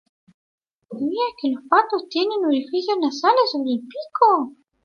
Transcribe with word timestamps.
Tiene 2.09 2.35
los 2.41 2.47
orificios 2.47 2.97
nasales 2.99 3.51
sobre 3.51 3.73
el 3.73 3.79
pico. 3.81 4.55